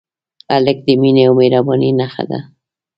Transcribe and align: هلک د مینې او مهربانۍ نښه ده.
هلک 0.51 0.77
د 0.87 0.89
مینې 1.01 1.23
او 1.27 1.33
مهربانۍ 1.39 1.91
نښه 1.99 2.23
ده. 2.29 2.39